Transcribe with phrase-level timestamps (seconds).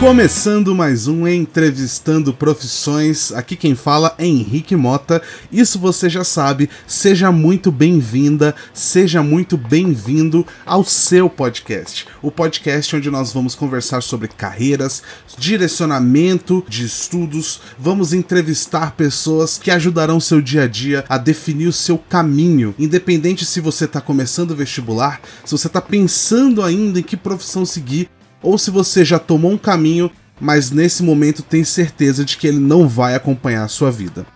[0.00, 5.20] Começando mais um Entrevistando Profissões, aqui quem fala é Henrique Mota.
[5.52, 6.70] Isso você já sabe.
[6.86, 12.06] Seja muito bem-vinda, seja muito bem-vindo ao seu podcast.
[12.22, 15.02] O podcast onde nós vamos conversar sobre carreiras,
[15.36, 21.74] direcionamento de estudos, vamos entrevistar pessoas que ajudarão seu dia a dia a definir o
[21.74, 27.02] seu caminho, independente se você está começando o vestibular, se você está pensando ainda em
[27.02, 28.08] que profissão seguir
[28.42, 32.58] ou se você já tomou um caminho, mas nesse momento tem certeza de que ele
[32.58, 34.26] não vai acompanhar a sua vida.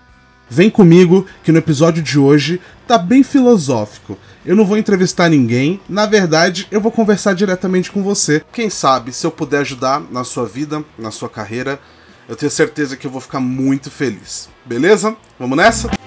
[0.48, 4.18] Vem comigo que no episódio de hoje tá bem filosófico.
[4.44, 8.42] Eu não vou entrevistar ninguém, na verdade, eu vou conversar diretamente com você.
[8.52, 11.80] Quem sabe, se eu puder ajudar na sua vida, na sua carreira,
[12.28, 14.50] eu tenho certeza que eu vou ficar muito feliz.
[14.66, 15.16] Beleza?
[15.38, 16.03] Vamos nessa?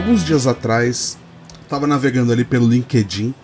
[0.00, 1.18] Alguns dias atrás,
[1.62, 3.34] estava navegando ali pelo LinkedIn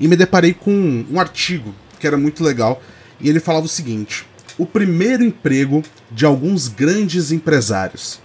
[0.00, 2.82] e me deparei com um artigo que era muito legal
[3.20, 4.26] e ele falava o seguinte:
[4.58, 8.18] o primeiro emprego de alguns grandes empresários.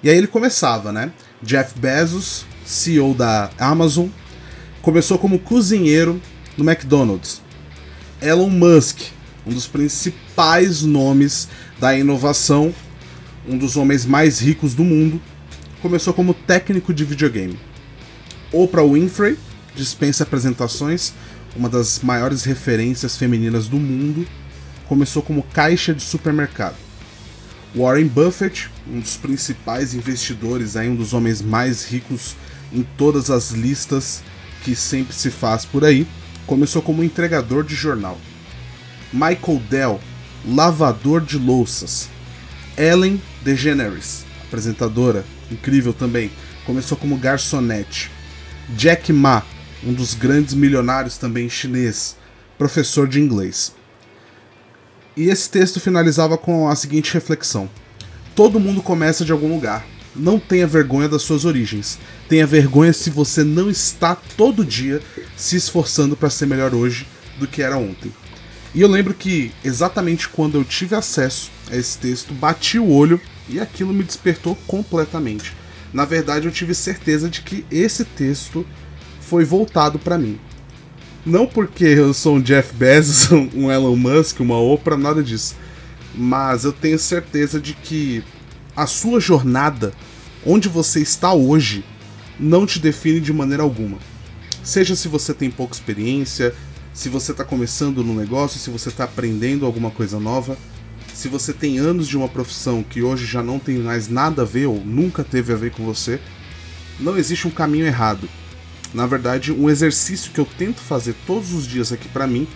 [0.00, 1.10] E aí ele começava, né?
[1.42, 4.06] Jeff Bezos, CEO da Amazon,
[4.80, 6.22] começou como cozinheiro
[6.56, 7.42] no McDonald's.
[8.22, 9.00] Elon Musk,
[9.44, 11.48] um dos principais nomes
[11.80, 12.72] da inovação,
[13.46, 15.20] um dos homens mais ricos do mundo,
[15.80, 17.58] começou como técnico de videogame.
[18.52, 19.38] Oprah Winfrey
[19.74, 21.12] dispensa apresentações,
[21.56, 24.26] uma das maiores referências femininas do mundo,
[24.88, 26.76] começou como caixa de supermercado.
[27.74, 32.34] Warren Buffett, um dos principais investidores, aí, um dos homens mais ricos
[32.72, 34.22] em todas as listas
[34.64, 36.06] que sempre se faz por aí,
[36.46, 38.18] começou como entregador de jornal.
[39.12, 40.00] Michael Dell,
[40.46, 42.08] lavador de louças.
[42.76, 46.30] Ellen DeGeneres, apresentadora, incrível também,
[46.64, 48.10] começou como garçonete.
[48.70, 49.42] Jack Ma,
[49.84, 52.16] um dos grandes milionários também chinês,
[52.58, 53.74] professor de inglês.
[55.16, 57.68] E esse texto finalizava com a seguinte reflexão:
[58.34, 59.84] Todo mundo começa de algum lugar.
[60.14, 61.98] Não tenha vergonha das suas origens.
[62.28, 65.00] Tenha vergonha se você não está todo dia
[65.36, 67.06] se esforçando para ser melhor hoje
[67.38, 68.12] do que era ontem.
[68.74, 73.20] E eu lembro que exatamente quando eu tive acesso a esse texto, bati o olho
[73.48, 75.52] e aquilo me despertou completamente.
[75.92, 78.66] Na verdade, eu tive certeza de que esse texto
[79.20, 80.38] foi voltado para mim.
[81.24, 85.56] Não porque eu sou um Jeff Bezos, um Elon Musk, uma Oprah, nada disso.
[86.14, 88.22] Mas eu tenho certeza de que
[88.76, 89.92] a sua jornada,
[90.46, 91.84] onde você está hoje,
[92.38, 93.98] não te define de maneira alguma.
[94.62, 96.54] Seja se você tem pouca experiência,
[96.92, 100.56] se você está começando no negócio, se você está aprendendo alguma coisa nova,
[101.18, 104.44] se você tem anos de uma profissão que hoje já não tem mais nada a
[104.44, 106.20] ver ou nunca teve a ver com você,
[107.00, 108.28] não existe um caminho errado.
[108.94, 112.46] Na verdade, um exercício que eu tento fazer todos os dias aqui para mim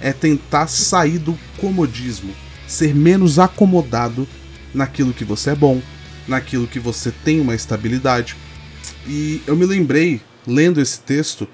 [0.00, 2.32] é tentar sair do comodismo,
[2.64, 4.28] ser menos acomodado
[4.72, 5.82] naquilo que você é bom,
[6.28, 8.36] naquilo que você tem uma estabilidade.
[9.04, 11.48] E eu me lembrei, lendo esse texto,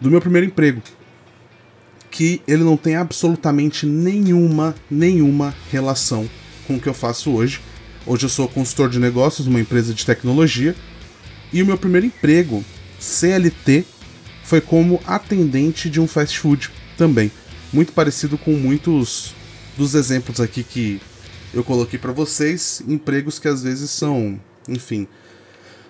[0.00, 0.82] do meu primeiro emprego,
[2.18, 6.28] que ele não tem absolutamente nenhuma, nenhuma relação
[6.66, 7.60] com o que eu faço hoje.
[8.04, 10.74] Hoje eu sou consultor de negócios numa empresa de tecnologia
[11.52, 12.64] e o meu primeiro emprego,
[12.98, 13.84] CLT,
[14.42, 17.30] foi como atendente de um fast food também.
[17.72, 19.32] Muito parecido com muitos
[19.76, 21.00] dos exemplos aqui que
[21.54, 25.06] eu coloquei para vocês, empregos que às vezes são, enfim,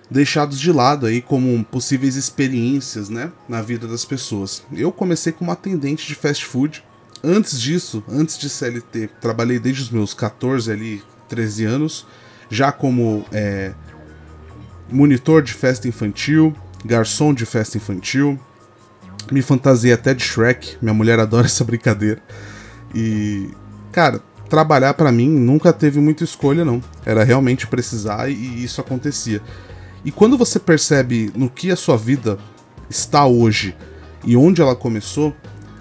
[0.09, 4.63] deixados de lado aí como possíveis experiências, né, na vida das pessoas.
[4.71, 6.83] Eu comecei como atendente de fast food.
[7.23, 12.07] Antes disso, antes de CLT, trabalhei desde os meus 14 ali, 13 anos,
[12.49, 13.73] já como é,
[14.89, 18.39] monitor de festa infantil, garçom de festa infantil.
[19.31, 22.21] Me fantasiei até de Shrek, minha mulher adora essa brincadeira.
[22.95, 23.49] E,
[23.91, 26.81] cara, trabalhar para mim nunca teve muita escolha, não.
[27.05, 29.41] Era realmente precisar e isso acontecia.
[30.03, 32.37] E quando você percebe no que a sua vida
[32.89, 33.75] está hoje
[34.23, 35.35] e onde ela começou,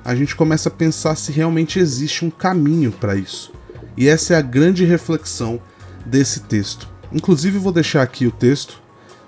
[0.04, 3.52] a gente começa a pensar se realmente existe um caminho para isso.
[3.96, 5.60] E essa é a grande reflexão
[6.04, 6.88] desse texto.
[7.12, 8.80] Inclusive vou deixar aqui o texto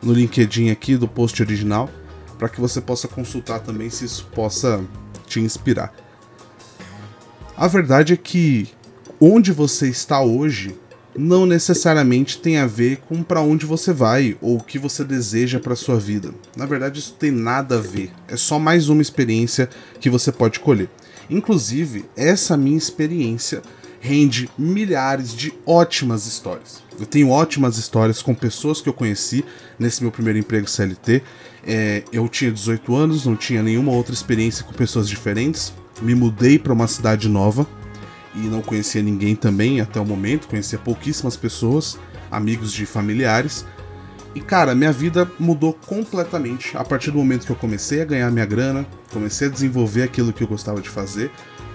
[0.03, 1.89] no LinkedIn aqui do post original
[2.39, 4.83] para que você possa consultar também se isso possa
[5.27, 5.93] te inspirar.
[7.57, 8.69] A verdade é que
[9.21, 10.75] onde você está hoje
[11.17, 15.59] não necessariamente tem a ver com para onde você vai ou o que você deseja
[15.59, 16.33] para sua vida.
[16.57, 18.11] Na verdade, isso tem nada a ver.
[18.29, 19.69] É só mais uma experiência
[20.01, 20.89] que você pode colher.
[21.29, 23.63] Inclusive, essa minha experiência
[24.01, 26.83] rende milhares de ótimas histórias.
[26.99, 29.45] Eu tenho ótimas histórias com pessoas que eu conheci
[29.79, 31.23] nesse meu primeiro emprego CLT.
[31.67, 35.73] É, eu tinha 18 anos, não tinha nenhuma outra experiência com pessoas diferentes.
[36.01, 37.67] Me mudei para uma cidade nova
[38.35, 41.99] e não conhecia ninguém também até o momento, conhecia pouquíssimas pessoas,
[42.31, 43.67] amigos de familiares.
[44.35, 48.31] E cara, minha vida mudou completamente a partir do momento que eu comecei a ganhar
[48.31, 51.33] minha grana, comecei a desenvolver aquilo que eu gostava de fazer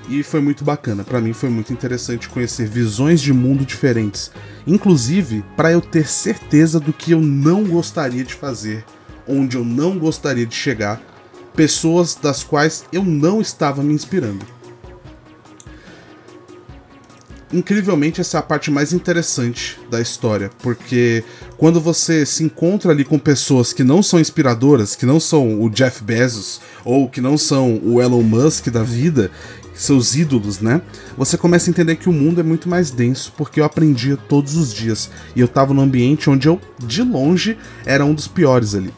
[0.10, 1.04] e foi muito bacana.
[1.04, 4.32] Para mim foi muito interessante conhecer visões de mundo diferentes,
[4.66, 8.86] inclusive para eu ter certeza do que eu não gostaria de fazer,
[9.28, 11.02] onde eu não gostaria de chegar,
[11.56, 14.55] pessoas das quais eu não estava me inspirando.
[17.56, 21.24] Incrivelmente, essa é a parte mais interessante da história, porque
[21.58, 25.70] quando você se encontra ali com pessoas que não são inspiradoras, que não são o
[25.70, 29.32] Jeff Bezos ou que não são o Elon Musk da vida,
[29.74, 30.82] seus ídolos, né?
[31.18, 34.58] Você começa a entender que o mundo é muito mais denso, porque eu aprendia todos
[34.58, 38.76] os dias e eu tava num ambiente onde eu, de longe, era um dos piores
[38.76, 38.94] ali.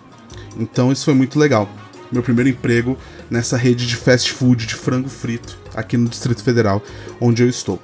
[0.58, 1.70] Então isso foi muito legal.
[2.12, 2.98] Meu primeiro emprego
[3.30, 6.82] nessa rede de fast food de frango frito aqui no Distrito Federal,
[7.22, 7.80] onde eu estou.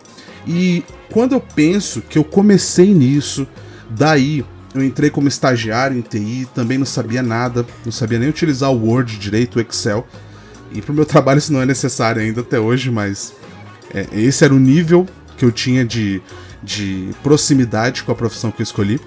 [0.47, 3.47] E quando eu penso que eu comecei nisso,
[3.89, 4.43] daí
[4.73, 8.87] eu entrei como estagiário em TI, também não sabia nada, não sabia nem utilizar o
[8.87, 10.07] Word direito, o Excel.
[10.71, 13.33] E pro meu trabalho isso não é necessário ainda até hoje, mas
[13.93, 15.07] é, esse era o nível
[15.37, 16.21] que eu tinha de,
[16.61, 18.99] de proximidade com a profissão que eu escolhi.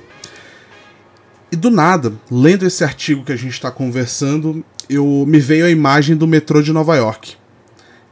[1.50, 5.70] E do nada, lendo esse artigo que a gente está conversando, eu me veio a
[5.70, 7.36] imagem do metrô de Nova York.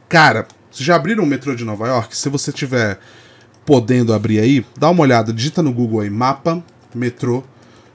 [0.08, 2.16] Cara, vocês já abriram o metrô de Nova York?
[2.16, 2.98] Se você tiver
[3.64, 6.60] podendo abrir aí, dá uma olhada, digita no Google aí, mapa
[6.92, 7.44] metrô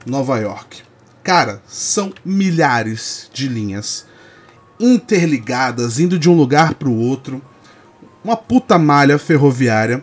[0.06, 0.82] Nova York.
[1.22, 4.06] Cara, são milhares de linhas
[4.80, 7.42] interligadas, indo de um lugar para o outro.
[8.24, 10.02] Uma puta malha ferroviária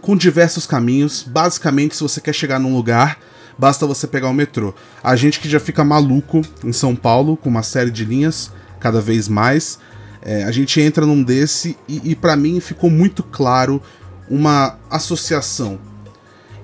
[0.00, 1.22] com diversos caminhos.
[1.22, 3.16] Basicamente, se você quer chegar num lugar,
[3.56, 4.74] basta você pegar o metrô.
[5.04, 8.50] A gente que já fica maluco em São Paulo com uma série de linhas,
[8.80, 9.78] cada vez mais.
[10.22, 13.82] É, a gente entra num desse e, e para mim ficou muito claro
[14.28, 15.78] uma associação.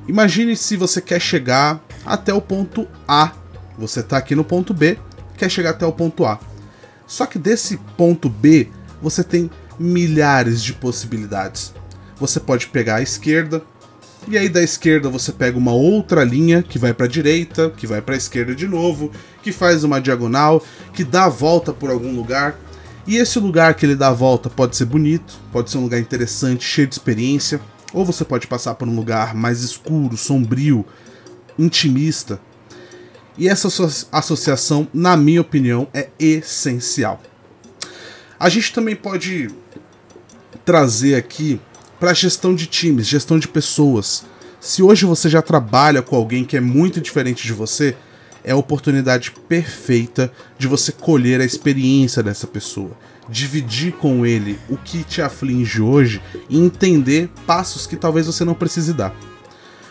[0.06, 3.32] Imagine se você quer chegar até o ponto A.
[3.78, 4.98] Você está aqui no ponto B,
[5.36, 6.38] quer chegar até o ponto A.
[7.06, 8.68] Só que desse ponto B,
[9.02, 11.74] você tem milhares de possibilidades.
[12.18, 13.62] Você pode pegar a esquerda,
[14.28, 17.86] e aí da esquerda você pega uma outra linha que vai para a direita, que
[17.86, 19.12] vai para a esquerda de novo,
[19.42, 20.62] que faz uma diagonal,
[20.92, 22.58] que dá a volta por algum lugar.
[23.06, 26.00] E esse lugar que ele dá a volta pode ser bonito, pode ser um lugar
[26.00, 27.60] interessante, cheio de experiência,
[27.92, 30.84] ou você pode passar por um lugar mais escuro, sombrio,
[31.58, 32.40] intimista,
[33.38, 33.68] e essa
[34.10, 37.20] associação, na minha opinião, é essencial.
[38.40, 39.50] A gente também pode
[40.64, 41.60] trazer aqui
[42.00, 44.24] para gestão de times, gestão de pessoas.
[44.58, 47.96] Se hoje você já trabalha com alguém que é muito diferente de você,
[48.46, 52.92] é a oportunidade perfeita de você colher a experiência dessa pessoa,
[53.28, 58.54] dividir com ele o que te aflige hoje e entender passos que talvez você não
[58.54, 59.12] precise dar.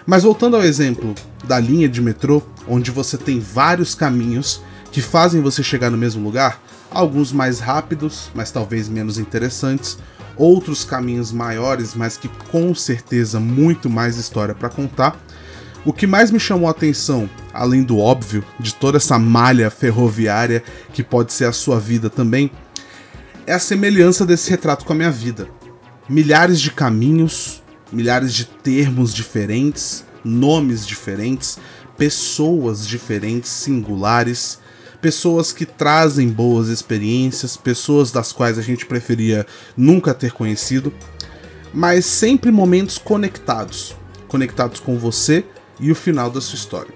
[0.06, 1.14] Mas voltando ao exemplo
[1.44, 6.24] da linha de metrô, onde você tem vários caminhos que fazem você chegar no mesmo
[6.24, 9.98] lugar, alguns mais rápidos, mas talvez menos interessantes,
[10.38, 15.20] outros caminhos maiores, mas que com certeza muito mais história para contar.
[15.86, 20.64] O que mais me chamou a atenção, além do óbvio de toda essa malha ferroviária
[20.92, 22.50] que pode ser a sua vida também,
[23.46, 25.48] é a semelhança desse retrato com a minha vida.
[26.10, 27.62] Milhares de caminhos,
[27.92, 31.60] milhares de termos diferentes, nomes diferentes,
[31.96, 34.58] pessoas diferentes, singulares,
[35.00, 39.46] pessoas que trazem boas experiências, pessoas das quais a gente preferia
[39.78, 40.92] nunca ter conhecido,
[41.72, 43.96] mas sempre momentos conectados
[44.28, 45.46] conectados com você
[45.80, 46.94] e o final da sua história.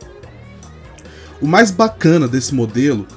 [1.41, 3.07] O mais bacana desse modelo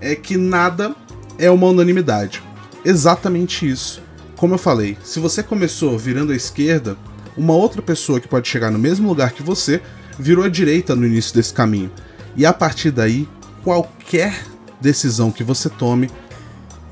[0.00, 0.94] é que nada
[1.38, 2.42] é uma unanimidade.
[2.84, 4.02] Exatamente isso.
[4.36, 6.96] Como eu falei, se você começou virando à esquerda,
[7.36, 9.80] uma outra pessoa que pode chegar no mesmo lugar que você
[10.18, 11.90] virou à direita no início desse caminho.
[12.36, 13.28] E a partir daí,
[13.62, 14.44] qualquer
[14.80, 16.10] decisão que você tome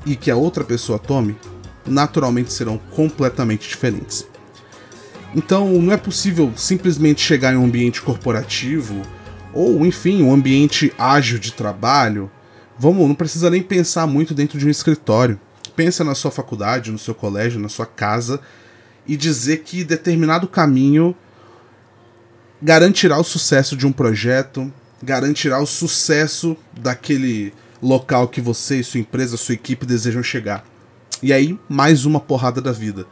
[0.05, 1.37] e que a outra pessoa tome,
[1.85, 4.25] naturalmente serão completamente diferentes.
[5.35, 9.01] Então, não é possível simplesmente chegar em um ambiente corporativo
[9.51, 12.29] ou, enfim, um ambiente ágil de trabalho.
[12.77, 15.39] Vamos, não precisa nem pensar muito dentro de um escritório.
[15.75, 18.39] Pensa na sua faculdade, no seu colégio, na sua casa
[19.07, 21.15] e dizer que determinado caminho
[22.61, 24.71] garantirá o sucesso de um projeto,
[25.01, 30.63] garantirá o sucesso daquele local que você, sua empresa, sua equipe desejam chegar.
[31.21, 33.05] E aí, mais uma porrada da vida,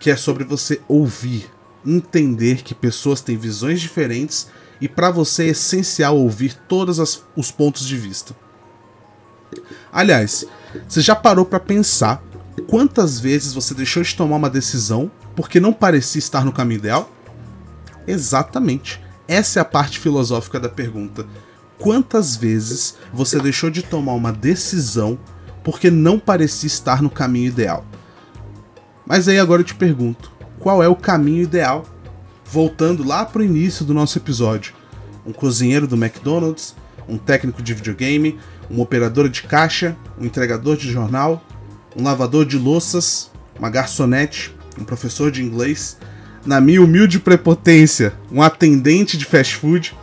[0.00, 1.55] que é sobre você ouvir
[1.86, 4.48] entender que pessoas têm visões diferentes
[4.80, 6.98] e para você é essencial ouvir todos
[7.36, 8.34] os pontos de vista.
[9.92, 10.44] Aliás,
[10.86, 12.22] você já parou para pensar
[12.68, 17.10] quantas vezes você deixou de tomar uma decisão porque não parecia estar no caminho ideal?
[18.06, 19.00] Exatamente.
[19.28, 21.26] Essa é a parte filosófica da pergunta.
[21.78, 25.18] Quantas vezes você deixou de tomar uma decisão
[25.62, 27.84] porque não parecia estar no caminho ideal?
[29.06, 30.32] Mas aí agora eu te pergunto:
[30.66, 31.86] qual é o caminho ideal?
[32.44, 34.74] Voltando lá para o início do nosso episódio:
[35.24, 36.74] um cozinheiro do McDonald's,
[37.08, 38.36] um técnico de videogame,
[38.68, 41.40] uma operadora de caixa, um entregador de jornal,
[41.96, 45.98] um lavador de louças, uma garçonete, um professor de inglês,
[46.44, 49.96] na minha humilde prepotência, um atendente de fast food.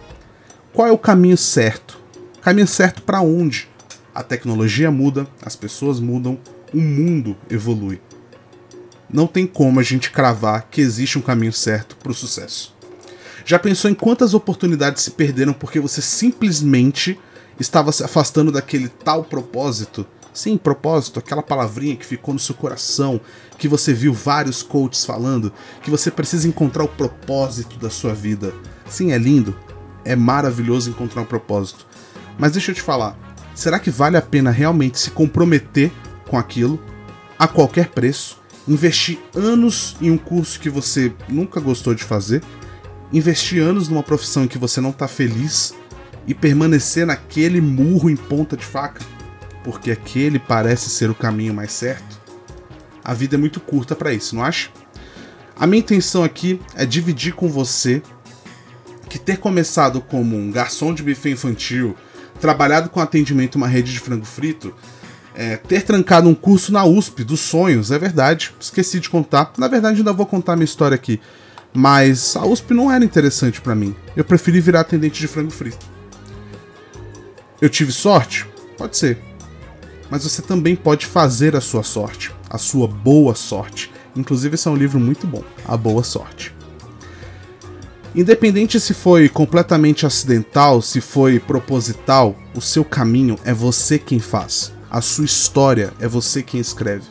[0.71, 1.99] Qual é o caminho certo?
[2.41, 3.67] Caminho certo para onde?
[4.15, 6.39] A tecnologia muda, as pessoas mudam,
[6.73, 7.99] o mundo evolui.
[9.13, 12.73] Não tem como a gente cravar que existe um caminho certo para o sucesso.
[13.45, 17.19] Já pensou em quantas oportunidades se perderam porque você simplesmente
[17.59, 20.03] estava se afastando daquele tal propósito?
[20.33, 23.21] Sim, propósito, aquela palavrinha que ficou no seu coração,
[23.59, 25.53] que você viu vários coaches falando,
[25.83, 28.51] que você precisa encontrar o propósito da sua vida.
[28.89, 29.55] Sim, é lindo,
[30.03, 31.85] é maravilhoso encontrar um propósito.
[32.35, 33.15] Mas deixa eu te falar,
[33.53, 35.91] será que vale a pena realmente se comprometer
[36.27, 36.81] com aquilo
[37.37, 38.42] a qualquer preço?
[38.67, 42.41] Investir anos em um curso que você nunca gostou de fazer?
[43.11, 45.73] Investir anos numa profissão em que você não está feliz
[46.25, 49.01] e permanecer naquele murro em ponta de faca?
[49.63, 52.21] porque aquele parece ser o caminho mais certo?
[53.03, 54.69] A vida é muito curta para isso, não acha?
[55.55, 58.01] A minha intenção aqui é dividir com você
[59.09, 61.95] que ter começado como um garçom de buffet infantil,
[62.39, 64.73] trabalhado com atendimento em uma rede de frango frito,
[65.35, 69.53] é, ter trancado um curso na USP dos sonhos, é verdade, esqueci de contar.
[69.57, 71.19] Na verdade, ainda vou contar minha história aqui.
[71.73, 73.95] Mas a USP não era interessante para mim.
[74.15, 75.85] Eu preferi virar atendente de frango frito.
[77.59, 78.45] Eu tive sorte?
[78.77, 79.17] Pode ser
[80.13, 83.91] mas você também pode fazer a sua sorte, a sua boa sorte.
[84.15, 86.53] Inclusive, esse é um livro muito bom, A Boa Sorte.
[88.13, 94.71] Independente se foi completamente acidental, se foi proposital, o seu caminho é você quem faz.
[94.93, 97.07] A sua história é você quem escreve.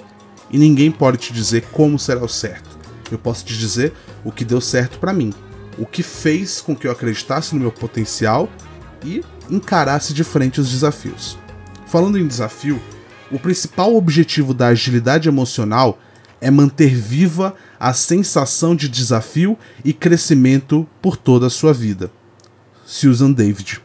[0.49, 2.79] E ninguém pode te dizer como será o certo.
[3.11, 5.35] Eu posso te dizer o que deu certo para mim,
[5.77, 8.49] o que fez com que eu acreditasse no meu potencial
[9.05, 11.37] e encarasse de frente os desafios.
[11.85, 12.81] Falando em desafio,
[13.33, 15.99] o principal objetivo da agilidade emocional
[16.41, 22.12] é manter viva a sensação de desafio e crescimento por toda a sua vida.
[22.87, 23.83] Susan David.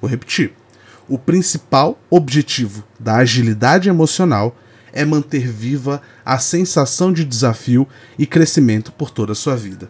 [0.00, 0.57] Vou repetir.
[1.08, 4.56] O principal objetivo da agilidade emocional
[4.92, 7.88] é manter viva a sensação de desafio
[8.18, 9.88] e crescimento por toda a sua vida.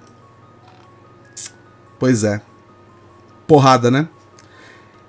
[1.98, 2.40] Pois é.
[3.46, 4.08] Porrada, né?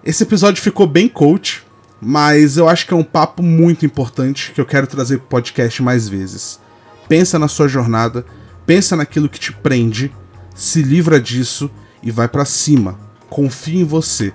[0.03, 1.63] Esse episódio ficou bem coach,
[2.01, 5.83] mas eu acho que é um papo muito importante que eu quero trazer pro podcast
[5.83, 6.59] mais vezes.
[7.07, 8.25] Pensa na sua jornada,
[8.65, 10.11] pensa naquilo que te prende,
[10.55, 11.69] se livra disso
[12.01, 12.97] e vai para cima.
[13.29, 14.33] Confie em você.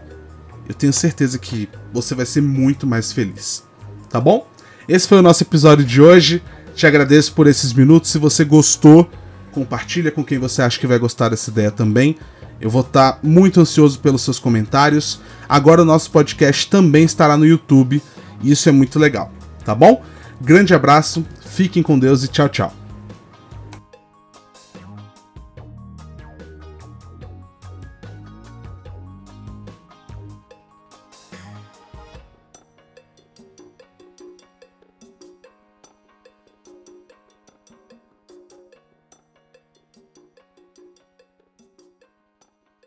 [0.68, 3.64] Eu tenho certeza que você vai ser muito mais feliz.
[4.08, 4.46] Tá bom?
[4.88, 6.42] Esse foi o nosso episódio de hoje.
[6.74, 8.10] Te agradeço por esses minutos.
[8.10, 9.08] Se você gostou,
[9.52, 12.16] compartilha com quem você acha que vai gostar dessa ideia também.
[12.60, 15.20] Eu vou estar muito ansioso pelos seus comentários.
[15.48, 18.02] Agora o nosso podcast também estará no YouTube
[18.42, 19.32] e isso é muito legal,
[19.64, 20.02] tá bom?
[20.40, 22.83] Grande abraço, fiquem com Deus e tchau, tchau.